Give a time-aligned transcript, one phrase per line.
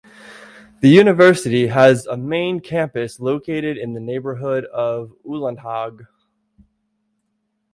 [0.79, 6.07] The university has a main campus located in the neighborhood of Ullandhaug.